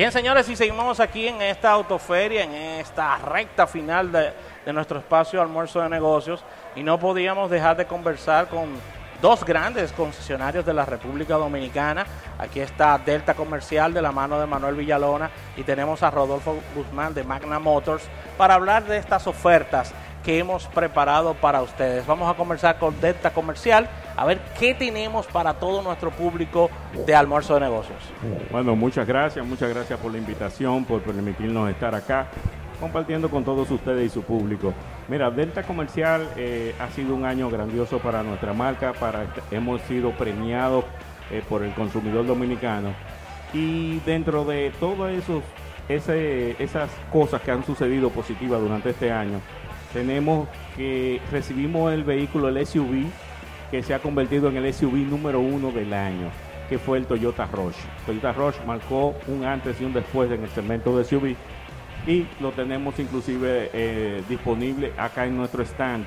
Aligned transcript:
Bien, 0.00 0.12
señores, 0.12 0.48
y 0.48 0.56
seguimos 0.56 0.98
aquí 0.98 1.28
en 1.28 1.42
esta 1.42 1.72
autoferia, 1.72 2.44
en 2.44 2.54
esta 2.54 3.18
recta 3.18 3.66
final 3.66 4.10
de, 4.10 4.32
de 4.64 4.72
nuestro 4.72 4.98
espacio 4.98 5.42
almuerzo 5.42 5.78
de 5.82 5.90
negocios, 5.90 6.42
y 6.74 6.82
no 6.82 6.98
podíamos 6.98 7.50
dejar 7.50 7.76
de 7.76 7.84
conversar 7.84 8.48
con 8.48 8.70
dos 9.20 9.44
grandes 9.44 9.92
concesionarios 9.92 10.64
de 10.64 10.72
la 10.72 10.86
República 10.86 11.34
Dominicana. 11.34 12.06
Aquí 12.38 12.60
está 12.60 12.96
Delta 12.96 13.34
Comercial 13.34 13.92
de 13.92 14.00
la 14.00 14.10
mano 14.10 14.40
de 14.40 14.46
Manuel 14.46 14.76
Villalona 14.76 15.28
y 15.54 15.64
tenemos 15.64 16.02
a 16.02 16.10
Rodolfo 16.10 16.56
Guzmán 16.74 17.12
de 17.12 17.22
Magna 17.22 17.58
Motors 17.58 18.04
para 18.38 18.54
hablar 18.54 18.84
de 18.84 18.96
estas 18.96 19.26
ofertas 19.26 19.92
que 20.24 20.38
hemos 20.38 20.66
preparado 20.68 21.34
para 21.34 21.60
ustedes. 21.60 22.06
Vamos 22.06 22.32
a 22.32 22.38
conversar 22.38 22.78
con 22.78 22.98
Delta 23.02 23.34
Comercial 23.34 23.86
a 24.16 24.24
ver 24.24 24.40
qué 24.58 24.74
tenemos 24.74 25.26
para 25.26 25.54
todo 25.54 25.82
nuestro 25.82 26.10
público 26.10 26.70
de 27.06 27.14
almuerzo 27.14 27.54
de 27.54 27.60
negocios. 27.60 27.98
Bueno, 28.50 28.76
muchas 28.76 29.06
gracias, 29.06 29.44
muchas 29.46 29.70
gracias 29.70 29.98
por 29.98 30.12
la 30.12 30.18
invitación, 30.18 30.84
por 30.84 31.00
permitirnos 31.02 31.70
estar 31.70 31.94
acá 31.94 32.28
compartiendo 32.80 33.28
con 33.28 33.44
todos 33.44 33.70
ustedes 33.70 34.06
y 34.06 34.08
su 34.08 34.22
público. 34.22 34.72
Mira, 35.08 35.30
Delta 35.30 35.62
Comercial 35.62 36.28
eh, 36.36 36.74
ha 36.80 36.88
sido 36.88 37.14
un 37.14 37.24
año 37.24 37.50
grandioso 37.50 37.98
para 37.98 38.22
nuestra 38.22 38.54
marca, 38.54 38.94
para 38.94 39.26
hemos 39.50 39.82
sido 39.82 40.12
premiados 40.12 40.84
eh, 41.30 41.42
por 41.48 41.62
el 41.62 41.72
consumidor 41.74 42.26
dominicano 42.26 42.94
y 43.52 43.98
dentro 44.00 44.44
de 44.44 44.72
todas 44.80 45.12
esas 45.88 46.90
cosas 47.12 47.42
que 47.42 47.50
han 47.50 47.64
sucedido 47.64 48.10
positivas 48.10 48.60
durante 48.60 48.90
este 48.90 49.10
año, 49.10 49.40
tenemos 49.92 50.48
que 50.76 51.20
recibimos 51.32 51.92
el 51.92 52.04
vehículo, 52.04 52.48
el 52.48 52.64
SUV, 52.64 53.06
que 53.70 53.82
se 53.82 53.94
ha 53.94 54.00
convertido 54.00 54.48
en 54.48 54.56
el 54.56 54.72
SUV 54.72 54.96
número 55.08 55.40
uno 55.40 55.70
del 55.70 55.92
año, 55.92 56.30
que 56.68 56.78
fue 56.78 56.98
el 56.98 57.06
Toyota 57.06 57.46
Rush. 57.46 57.76
Toyota 58.04 58.32
Rush 58.32 58.56
marcó 58.66 59.14
un 59.28 59.44
antes 59.44 59.80
y 59.80 59.84
un 59.84 59.92
después 59.92 60.30
en 60.30 60.42
el 60.42 60.48
segmento 60.50 60.96
de 60.96 61.04
SUV 61.04 61.36
y 62.06 62.26
lo 62.40 62.50
tenemos 62.52 62.98
inclusive 62.98 63.70
eh, 63.72 64.22
disponible 64.28 64.92
acá 64.96 65.26
en 65.26 65.36
nuestro 65.36 65.62
stand, 65.62 66.04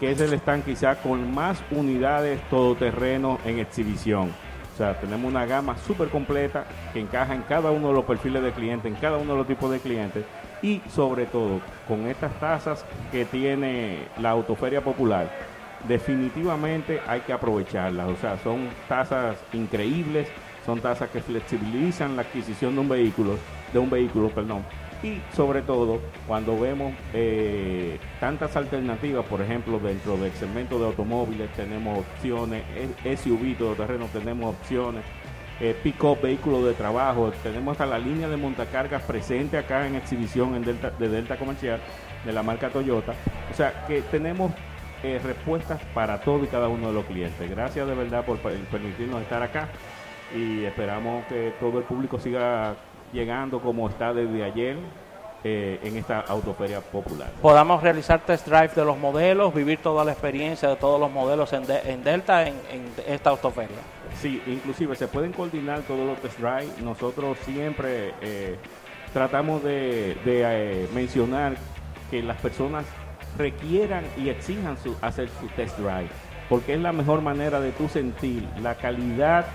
que 0.00 0.10
es 0.10 0.20
el 0.20 0.32
stand 0.34 0.64
quizá 0.64 0.96
con 0.96 1.34
más 1.34 1.62
unidades 1.70 2.40
todoterreno 2.48 3.38
en 3.44 3.58
exhibición. 3.58 4.30
O 4.72 4.76
sea, 4.76 4.98
tenemos 4.98 5.30
una 5.30 5.44
gama 5.44 5.76
súper 5.76 6.08
completa 6.08 6.64
que 6.94 7.00
encaja 7.00 7.34
en 7.34 7.42
cada 7.42 7.70
uno 7.70 7.88
de 7.88 7.94
los 7.94 8.04
perfiles 8.04 8.42
de 8.42 8.52
clientes, 8.52 8.90
en 8.90 8.98
cada 8.98 9.18
uno 9.18 9.32
de 9.32 9.38
los 9.38 9.46
tipos 9.46 9.70
de 9.70 9.80
clientes 9.80 10.24
y 10.62 10.80
sobre 10.88 11.26
todo 11.26 11.60
con 11.86 12.06
estas 12.06 12.32
tasas 12.40 12.84
que 13.10 13.26
tiene 13.26 14.06
la 14.18 14.30
autoferia 14.30 14.80
popular 14.80 15.51
definitivamente 15.88 17.00
hay 17.06 17.20
que 17.20 17.32
aprovecharlas. 17.32 18.08
O 18.08 18.16
sea, 18.16 18.38
son 18.38 18.68
tasas 18.88 19.36
increíbles, 19.52 20.28
son 20.64 20.80
tasas 20.80 21.10
que 21.10 21.20
flexibilizan 21.20 22.16
la 22.16 22.22
adquisición 22.22 22.74
de 22.74 22.80
un 22.80 22.88
vehículo, 22.88 23.36
de 23.72 23.78
un 23.78 23.90
vehículo, 23.90 24.28
perdón. 24.28 24.64
Y 25.02 25.20
sobre 25.34 25.62
todo, 25.62 26.00
cuando 26.28 26.58
vemos 26.58 26.94
eh, 27.12 27.98
tantas 28.20 28.56
alternativas, 28.56 29.24
por 29.26 29.40
ejemplo, 29.40 29.80
dentro 29.80 30.16
del 30.16 30.30
segmento 30.32 30.78
de 30.78 30.86
automóviles 30.86 31.50
tenemos 31.54 31.98
opciones, 31.98 32.62
SUV, 33.02 33.56
todo 33.58 33.74
terreno, 33.74 34.06
tenemos 34.12 34.54
opciones, 34.54 35.02
eh, 35.60 35.76
pick-up, 35.82 36.20
vehículos 36.22 36.64
de 36.64 36.74
trabajo, 36.74 37.32
tenemos 37.42 37.72
hasta 37.72 37.86
la 37.86 37.98
línea 37.98 38.28
de 38.28 38.36
montacargas 38.36 39.02
presente 39.02 39.58
acá 39.58 39.88
en 39.88 39.96
exhibición 39.96 40.54
en 40.54 40.64
Delta, 40.64 40.90
de 40.90 41.08
Delta 41.08 41.36
Comercial 41.36 41.80
de 42.24 42.32
la 42.32 42.44
marca 42.44 42.68
Toyota. 42.68 43.14
O 43.50 43.54
sea, 43.54 43.84
que 43.86 44.02
tenemos 44.02 44.52
eh, 45.02 45.20
respuestas 45.22 45.80
para 45.94 46.20
todo 46.20 46.44
y 46.44 46.46
cada 46.48 46.68
uno 46.68 46.88
de 46.88 46.94
los 46.94 47.04
clientes. 47.04 47.50
Gracias 47.50 47.86
de 47.86 47.94
verdad 47.94 48.24
por 48.24 48.38
permitirnos 48.38 49.22
estar 49.22 49.42
acá 49.42 49.68
y 50.34 50.64
esperamos 50.64 51.24
que 51.26 51.52
todo 51.60 51.78
el 51.78 51.84
público 51.84 52.18
siga 52.18 52.74
llegando 53.12 53.60
como 53.60 53.88
está 53.88 54.14
desde 54.14 54.42
ayer 54.44 54.76
eh, 55.44 55.80
en 55.82 55.96
esta 55.96 56.20
autoferia 56.20 56.80
popular. 56.80 57.28
Podamos 57.42 57.82
realizar 57.82 58.20
test 58.20 58.46
drive 58.46 58.70
de 58.76 58.84
los 58.84 58.96
modelos, 58.96 59.52
vivir 59.52 59.78
toda 59.78 60.04
la 60.04 60.12
experiencia 60.12 60.68
de 60.68 60.76
todos 60.76 61.00
los 61.00 61.10
modelos 61.10 61.52
en, 61.52 61.64
en 61.84 62.04
Delta 62.04 62.46
en, 62.46 62.54
esta 63.08 63.30
autoferia. 63.30 63.76
Sí, 64.20 64.40
inclusive 64.46 64.94
se 64.94 65.08
pueden 65.08 65.32
coordinar 65.32 65.80
todos 65.80 66.06
los 66.06 66.18
test 66.20 66.38
drive. 66.38 66.68
Nosotros 66.80 67.36
siempre 67.44 68.14
eh, 68.20 68.56
tratamos 69.12 69.64
de, 69.64 70.88
mencionar 70.94 71.56
que 72.08 72.22
las 72.22 72.40
personas 72.40 72.84
requieran 73.38 74.04
y 74.16 74.28
exijan 74.28 74.76
su, 74.78 74.96
hacer 75.00 75.28
su 75.40 75.46
test 75.48 75.78
drive, 75.78 76.08
porque 76.48 76.74
es 76.74 76.80
la 76.80 76.92
mejor 76.92 77.22
manera 77.22 77.60
de 77.60 77.72
tú 77.72 77.88
sentir 77.88 78.46
la 78.60 78.74
calidad 78.74 79.46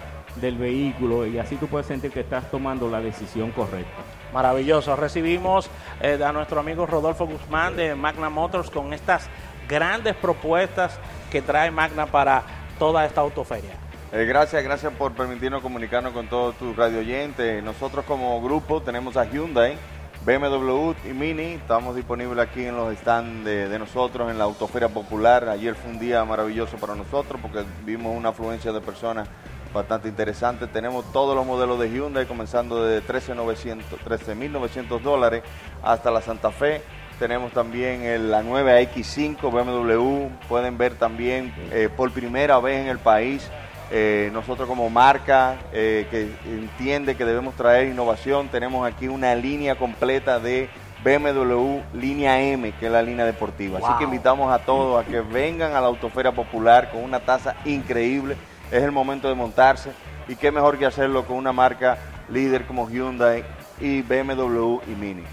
del 0.42 0.58
vehículo 0.58 1.26
y 1.26 1.40
así 1.40 1.56
tú 1.56 1.68
puedes 1.68 1.88
sentir 1.88 2.12
que 2.12 2.22
estás 2.22 2.50
tomando 2.52 2.90
la 2.90 3.02
decisión 3.02 3.52
correcta. 3.52 3.98
Maravilloso. 4.34 4.96
Recibimos 4.96 5.70
eh, 6.02 6.20
a 6.24 6.32
nuestro 6.32 6.60
amigo 6.60 6.86
Rodolfo 6.86 7.26
Guzmán 7.26 7.76
de 7.76 7.96
Magna 7.96 8.30
Motors 8.30 8.70
con 8.70 8.94
estas 8.94 9.30
grandes 9.68 10.16
propuestas 10.16 11.00
que 11.32 11.42
trae 11.42 11.72
Magna 11.72 12.06
para 12.06 12.44
toda 12.78 13.06
esta 13.06 13.22
autoferia. 13.22 13.72
Eh, 14.12 14.26
gracias, 14.26 14.64
gracias 14.64 14.94
por 14.94 15.14
permitirnos 15.14 15.62
comunicarnos 15.62 16.14
con 16.14 16.28
todos 16.28 16.56
tus 16.56 16.76
radio 16.76 17.00
oyentes. 17.00 17.64
Nosotros 17.64 18.06
como 18.06 18.42
grupo 18.42 18.82
tenemos 18.82 19.18
a 19.18 19.26
Hyundai 19.26 19.78
BMW 20.26 20.94
y 21.10 21.14
Mini, 21.14 21.54
estamos 21.54 21.96
disponibles 21.96 22.40
aquí 22.40 22.66
en 22.66 22.76
los 22.76 22.94
stands 22.98 23.46
de, 23.46 23.80
nosotros 23.80 24.30
en 24.30 24.38
la 24.38 24.44
Autoferia 24.44 24.90
Popular. 24.90 25.48
Ayer 25.50 25.76
fue 25.76 25.92
un 25.92 26.00
día 26.00 26.24
maravilloso 26.26 26.78
para 26.78 26.96
nosotros 26.96 27.40
porque 27.42 27.64
vimos 27.86 28.16
una 28.16 28.30
afluencia 28.30 28.72
de 28.72 28.82
personas 28.82 29.28
bastante 29.74 30.10
interesante. 30.10 30.68
Tenemos 30.68 31.12
todos 31.14 31.36
los 31.36 31.46
modelos 31.46 31.80
de 31.80 31.90
Hyundai, 31.90 32.26
comenzando 32.26 32.84
de 32.84 33.02
13.900 33.02 35.02
dólares 35.02 35.44
hasta 35.84 36.12
la 36.12 36.22
Santa 36.22 36.52
Fe. 36.52 36.82
Tenemos 37.20 37.52
también 37.52 38.30
la 38.30 38.44
nueva 38.44 38.80
X5 38.82 39.40
BMW. 39.42 40.28
Pueden 40.48 40.78
ver 40.78 40.96
también 40.96 41.54
eh, 41.72 41.90
por 41.96 42.12
primera 42.12 42.60
vez 42.60 42.82
en 42.82 42.88
el 42.88 43.00
país 43.00 43.50
eh, 43.92 44.30
nosotros 44.34 44.68
como 44.68 44.90
marca 44.90 45.58
eh, 45.72 46.08
que 46.12 46.30
entiende 46.46 47.16
que 47.16 47.26
debemos 47.26 47.56
traer 47.56 47.88
innovación, 47.88 48.50
tenemos 48.50 48.86
aquí 48.88 49.08
una 49.08 49.34
línea 49.36 49.76
completa 49.76 50.40
de 50.40 50.70
BMW 51.04 51.82
línea 51.94 52.42
M, 52.42 52.72
que 52.74 52.88
es 52.88 52.92
la 52.92 53.02
línea 53.02 53.26
deportiva. 53.26 53.80
Así 53.80 53.98
que 53.98 54.04
invitamos 54.04 54.52
a 54.52 54.60
todos 54.60 55.02
a 55.02 55.08
que 55.08 55.22
vengan 55.22 55.74
a 55.74 55.82
la 55.82 55.88
Autofera 55.88 56.32
Popular 56.34 56.92
con 56.92 57.04
una 57.04 57.20
tasa 57.20 57.56
increíble. 57.66 58.36
Es 58.72 58.84
el 58.84 58.92
momento 58.92 59.30
de 59.30 59.36
montarse 59.36 59.92
y 60.28 60.36
qué 60.36 60.52
mejor 60.52 60.78
que 60.78 60.86
hacerlo 60.86 61.26
con 61.26 61.38
una 61.38 61.54
marca 61.54 61.98
líder 62.30 62.66
como 62.66 62.90
Hyundai 62.90 63.46
y 63.80 64.02
BMW 64.02 64.80
y 64.88 64.96
Mini. 64.96 65.24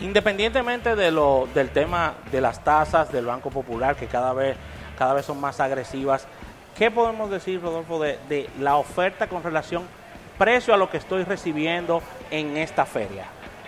Independientemente 0.00 0.96
de 0.96 1.10
lo, 1.10 1.46
del 1.54 1.68
tema 1.70 2.14
de 2.32 2.40
las 2.40 2.64
tasas 2.64 3.12
del 3.12 3.26
Banco 3.26 3.50
Popular, 3.50 3.96
que 3.96 4.06
cada 4.06 4.32
vez, 4.32 4.56
cada 4.96 5.12
vez 5.12 5.26
son 5.26 5.38
más 5.38 5.60
agresivas, 5.60 6.26
¿Qué 6.80 6.90
podemos 6.90 7.28
decir, 7.28 7.60
Rodolfo, 7.60 8.00
de, 8.00 8.48
la 8.58 8.76
oferta 8.76 9.26
con 9.26 9.42
relación 9.42 9.82
precio 10.38 10.72
a 10.72 10.78
lo 10.78 10.88
que 10.88 10.96
estoy 10.96 11.24
recibiendo 11.24 12.00
en 12.30 12.56
esta 12.56 12.86
feria? 12.86 13.26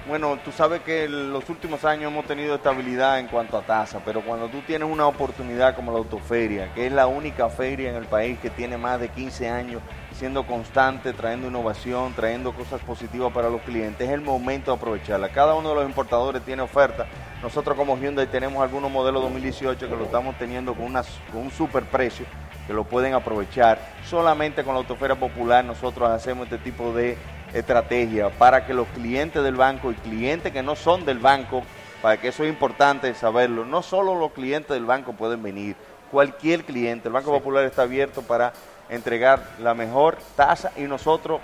Bueno, 0.08 0.38
tú 0.42 0.50
sabes 0.50 0.80
que 0.80 1.04
en 1.04 1.30
los 1.30 1.46
últimos 1.50 1.84
años 1.84 2.10
hemos 2.10 2.24
tenido 2.24 2.54
estabilidad 2.54 3.18
en 3.18 3.26
cuanto 3.26 3.58
a 3.58 3.60
tasa, 3.60 4.00
pero 4.02 4.22
cuando 4.22 4.48
tú 4.48 4.62
tienes 4.62 4.88
una 4.88 5.06
oportunidad 5.06 5.76
como 5.76 5.92
la 5.92 5.98
autoferia, 5.98 6.72
que 6.72 6.86
es 6.86 6.92
la 6.92 7.06
única 7.06 7.50
feria 7.50 7.90
en 7.90 7.96
el 7.96 8.06
país 8.06 8.38
que 8.38 8.48
tiene 8.48 8.78
más 8.78 8.98
de 8.98 9.10
15 9.10 9.46
años 9.46 9.82
siendo 10.14 10.46
constante, 10.46 11.12
trayendo 11.12 11.48
innovación, 11.48 12.14
trayendo 12.14 12.54
cosas 12.54 12.80
positivas 12.80 13.30
para 13.30 13.50
los 13.50 13.60
clientes, 13.60 14.08
es 14.08 14.14
el 14.14 14.22
momento 14.22 14.70
de 14.70 14.78
aprovecharla. 14.78 15.28
Cada 15.28 15.52
uno 15.52 15.68
de 15.68 15.74
los 15.74 15.84
importadores 15.84 16.40
tiene 16.46 16.62
oferta. 16.62 17.04
Nosotros 17.42 17.76
como 17.76 17.94
Hyundai 17.98 18.26
tenemos 18.26 18.62
algunos 18.62 18.90
modelos 18.90 19.20
2018 19.24 19.86
que 19.86 19.96
lo 19.96 20.04
estamos 20.04 20.34
teniendo 20.38 20.72
con, 20.72 20.94
con 20.94 21.42
un 21.42 21.50
super 21.50 21.84
precio 21.84 22.24
que 22.66 22.72
lo 22.72 22.84
pueden 22.84 23.14
aprovechar. 23.14 23.78
Solamente 24.08 24.64
con 24.64 24.74
la 24.74 24.80
autofera 24.80 25.14
popular 25.14 25.64
nosotros 25.64 26.10
hacemos 26.10 26.44
este 26.44 26.58
tipo 26.58 26.92
de 26.92 27.16
estrategia 27.52 28.30
para 28.30 28.66
que 28.66 28.74
los 28.74 28.88
clientes 28.88 29.42
del 29.42 29.56
banco 29.56 29.90
y 29.90 29.94
clientes 29.94 30.52
que 30.52 30.62
no 30.62 30.74
son 30.76 31.04
del 31.04 31.18
banco, 31.18 31.62
para 32.00 32.16
que 32.16 32.28
eso 32.28 32.44
es 32.44 32.50
importante 32.50 33.14
saberlo, 33.14 33.64
no 33.64 33.82
solo 33.82 34.14
los 34.14 34.32
clientes 34.32 34.70
del 34.70 34.84
banco 34.84 35.12
pueden 35.12 35.42
venir, 35.42 35.76
cualquier 36.10 36.64
cliente, 36.64 37.08
el 37.08 37.14
Banco 37.14 37.30
Popular 37.30 37.64
está 37.64 37.82
abierto 37.82 38.22
para 38.22 38.52
entregar 38.90 39.42
la 39.60 39.72
mejor 39.72 40.18
tasa 40.36 40.70
y 40.76 40.82
nosotros 40.82 41.40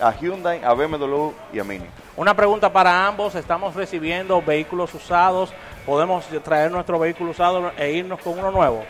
a 0.00 0.12
Hyundai, 0.12 0.62
a 0.62 0.74
BMW 0.74 1.30
y 1.52 1.58
a 1.58 1.64
Mini. 1.64 1.86
Una 2.16 2.34
pregunta 2.34 2.70
para 2.72 3.06
ambos, 3.06 3.34
estamos 3.34 3.74
recibiendo 3.74 4.42
vehículos 4.42 4.92
usados, 4.94 5.52
podemos 5.86 6.26
traer 6.44 6.70
nuestro 6.70 6.98
vehículo 6.98 7.30
usado 7.30 7.72
e 7.76 7.92
irnos 7.92 8.20
con 8.20 8.38
uno 8.38 8.50
nuevo. 8.50 8.84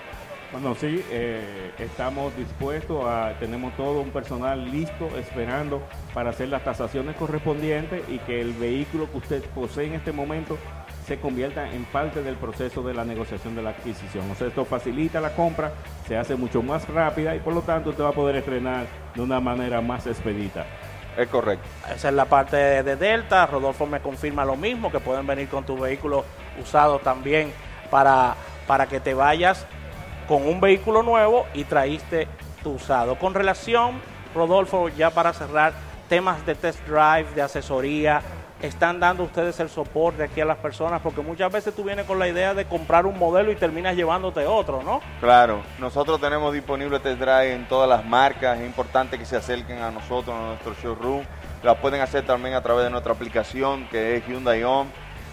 Bueno, 0.52 0.74
sí, 0.74 1.04
eh, 1.12 1.70
estamos 1.78 2.36
dispuestos 2.36 3.04
a, 3.06 3.34
tenemos 3.38 3.72
todo 3.76 4.00
un 4.00 4.10
personal 4.10 4.68
listo 4.68 5.06
esperando 5.16 5.80
para 6.12 6.30
hacer 6.30 6.48
las 6.48 6.64
tasaciones 6.64 7.14
correspondientes 7.14 8.02
y 8.08 8.18
que 8.18 8.40
el 8.40 8.52
vehículo 8.54 9.08
que 9.12 9.18
usted 9.18 9.44
posee 9.54 9.86
en 9.86 9.94
este 9.94 10.10
momento 10.10 10.58
se 11.06 11.20
convierta 11.20 11.70
en 11.72 11.84
parte 11.84 12.24
del 12.24 12.34
proceso 12.34 12.82
de 12.82 12.94
la 12.94 13.04
negociación 13.04 13.54
de 13.54 13.62
la 13.62 13.70
adquisición. 13.70 14.28
O 14.28 14.34
sea, 14.34 14.48
esto 14.48 14.64
facilita 14.64 15.20
la 15.20 15.36
compra, 15.36 15.72
se 16.08 16.16
hace 16.16 16.34
mucho 16.34 16.64
más 16.64 16.88
rápida 16.88 17.36
y 17.36 17.38
por 17.38 17.54
lo 17.54 17.62
tanto 17.62 17.90
usted 17.90 18.02
va 18.02 18.08
a 18.08 18.12
poder 18.12 18.34
estrenar 18.34 18.86
de 19.14 19.22
una 19.22 19.38
manera 19.38 19.80
más 19.80 20.08
expedita. 20.08 20.66
Es 21.16 21.28
correcto. 21.28 21.68
Esa 21.94 22.08
es 22.08 22.14
la 22.14 22.24
parte 22.24 22.56
de 22.56 22.96
Delta. 22.96 23.46
Rodolfo 23.46 23.86
me 23.86 24.00
confirma 24.00 24.44
lo 24.44 24.56
mismo, 24.56 24.90
que 24.90 24.98
pueden 24.98 25.28
venir 25.28 25.48
con 25.48 25.64
tu 25.64 25.78
vehículo 25.78 26.24
usado 26.60 26.98
también 26.98 27.52
para, 27.88 28.34
para 28.66 28.86
que 28.86 28.98
te 28.98 29.14
vayas 29.14 29.64
con 30.30 30.46
un 30.46 30.60
vehículo 30.60 31.02
nuevo 31.02 31.44
y 31.54 31.64
traíste 31.64 32.28
tu 32.62 32.74
usado. 32.74 33.16
Con 33.16 33.34
relación, 33.34 34.00
Rodolfo, 34.32 34.88
ya 34.88 35.10
para 35.10 35.32
cerrar, 35.32 35.72
temas 36.08 36.46
de 36.46 36.54
test 36.54 36.78
drive, 36.86 37.26
de 37.34 37.42
asesoría, 37.42 38.22
están 38.62 39.00
dando 39.00 39.24
ustedes 39.24 39.58
el 39.58 39.68
soporte 39.68 40.22
aquí 40.22 40.40
a 40.40 40.44
las 40.44 40.58
personas, 40.58 41.00
porque 41.00 41.20
muchas 41.20 41.50
veces 41.50 41.74
tú 41.74 41.82
vienes 41.82 42.06
con 42.06 42.20
la 42.20 42.28
idea 42.28 42.54
de 42.54 42.64
comprar 42.66 43.06
un 43.06 43.18
modelo 43.18 43.50
y 43.50 43.56
terminas 43.56 43.96
llevándote 43.96 44.46
otro, 44.46 44.84
¿no? 44.84 45.00
Claro, 45.18 45.62
nosotros 45.80 46.20
tenemos 46.20 46.54
disponible 46.54 47.00
test 47.00 47.18
drive 47.18 47.52
en 47.52 47.66
todas 47.66 47.88
las 47.88 48.04
marcas, 48.04 48.60
es 48.60 48.66
importante 48.66 49.18
que 49.18 49.24
se 49.24 49.36
acerquen 49.36 49.78
a 49.78 49.90
nosotros, 49.90 50.36
a 50.36 50.46
nuestro 50.46 50.74
showroom, 50.80 51.24
la 51.64 51.74
pueden 51.74 52.02
hacer 52.02 52.24
también 52.24 52.54
a 52.54 52.62
través 52.62 52.84
de 52.84 52.90
nuestra 52.90 53.12
aplicación 53.12 53.88
que 53.88 54.18
es 54.18 54.26
Hyundai 54.28 54.62
On, 54.62 54.86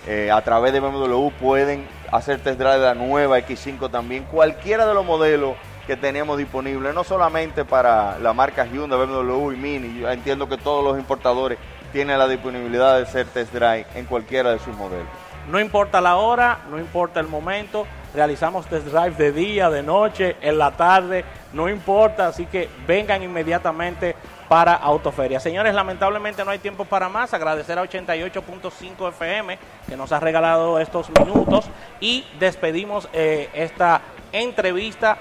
eh, 0.08 0.32
a 0.32 0.42
través 0.42 0.74
de 0.74 0.80
BMW 0.80 1.30
pueden 1.40 1.86
hacer 2.12 2.40
test 2.40 2.60
drive 2.60 2.80
de 2.80 2.86
la 2.86 2.94
nueva 2.96 3.40
X5 3.40 3.90
también, 3.92 4.24
cualquiera 4.24 4.86
de 4.86 4.94
los 4.94 5.06
modelos 5.06 5.56
que 5.86 5.96
tenemos 5.96 6.38
disponibles, 6.38 6.94
no 6.94 7.04
solamente 7.04 7.64
para 7.64 8.20
la 8.20 8.34
marca 8.34 8.66
Hyundai, 8.66 9.06
BMW 9.06 9.52
y 9.52 9.56
Mini, 9.56 10.06
entiendo 10.06 10.50
que 10.50 10.58
todos 10.58 10.84
los 10.84 10.98
importadores 11.00 11.58
tiene 11.94 12.18
la 12.18 12.28
disponibilidad 12.28 12.98
de 12.98 13.04
hacer 13.04 13.26
test 13.28 13.54
drive 13.54 13.86
en 13.96 14.06
cualquiera 14.06 14.52
de 14.52 14.60
sus 14.60 14.76
modelos. 14.76 15.08
No 15.48 15.60
importa 15.62 16.02
la 16.02 16.18
hora, 16.18 16.60
no 16.70 16.78
importa 16.78 17.22
el 17.22 17.28
momento, 17.28 17.88
realizamos 18.14 18.66
test 18.68 18.88
drive 18.88 19.12
de 19.12 19.32
día, 19.32 19.70
de 19.70 19.82
noche, 19.82 20.36
en 20.42 20.58
la 20.58 20.72
tarde, 20.72 21.24
no 21.54 21.70
importa, 21.70 22.28
así 22.28 22.46
que 22.46 22.70
vengan 22.86 23.24
inmediatamente 23.24 24.16
para 24.50 24.74
Autoferia. 24.74 25.40
Señores, 25.40 25.74
lamentablemente 25.74 26.44
no 26.44 26.52
hay 26.52 26.60
tiempo 26.60 26.84
para 26.84 27.08
más. 27.08 27.34
Agradecer 27.34 27.78
a 27.78 27.84
88.5 27.84 29.10
FM 29.10 29.58
que 29.88 29.96
nos 29.96 30.12
ha 30.12 30.20
regalado 30.20 30.80
estos 30.80 31.10
minutos 31.10 31.66
y 32.02 32.26
despedimos 32.40 33.08
eh, 33.14 33.50
esta 33.54 34.02
entrevista 34.34 35.18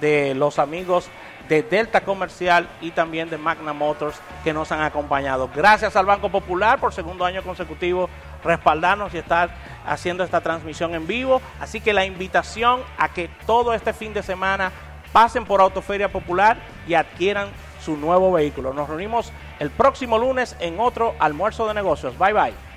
de 0.00 0.34
los 0.34 0.58
amigos 0.58 1.08
de 1.48 1.62
Delta 1.62 2.02
Comercial 2.02 2.68
y 2.80 2.92
también 2.92 3.28
de 3.28 3.36
Magna 3.36 3.72
Motors 3.72 4.20
que 4.44 4.52
nos 4.52 4.70
han 4.70 4.82
acompañado. 4.82 5.50
Gracias 5.54 5.96
al 5.96 6.06
Banco 6.06 6.28
Popular 6.28 6.78
por 6.78 6.94
segundo 6.94 7.24
año 7.24 7.42
consecutivo 7.42 8.08
respaldarnos 8.44 9.12
y 9.14 9.18
estar 9.18 9.50
haciendo 9.90 10.24
esta 10.24 10.40
transmisión 10.40 10.94
en 10.94 11.06
vivo. 11.06 11.42
Así 11.60 11.80
que 11.80 11.92
la 11.92 12.06
invitación 12.06 12.80
a 12.96 13.12
que 13.12 13.28
todo 13.46 13.74
este 13.74 13.92
fin 13.92 14.14
de 14.14 14.22
semana 14.22 14.72
pasen 15.12 15.44
por 15.44 15.60
Autoferia 15.60 16.10
Popular 16.10 16.56
y 16.86 16.94
adquieran 16.94 17.48
su 17.84 17.96
nuevo 17.96 18.32
vehículo. 18.32 18.72
Nos 18.72 18.88
reunimos 18.88 19.32
el 19.58 19.70
próximo 19.70 20.18
lunes 20.18 20.56
en 20.60 20.78
otro 20.78 21.14
almuerzo 21.18 21.66
de 21.66 21.74
negocios. 21.74 22.16
Bye 22.16 22.32
bye. 22.32 22.69